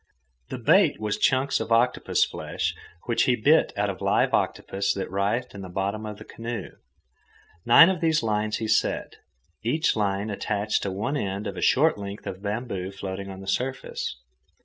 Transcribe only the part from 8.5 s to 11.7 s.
he set, each line attached to one end of a